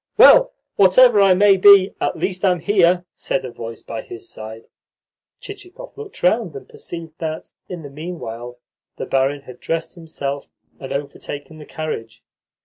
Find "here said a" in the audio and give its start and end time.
2.61-3.51